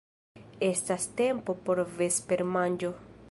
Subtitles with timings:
[0.75, 2.95] Estas tempo por vespermanĝo.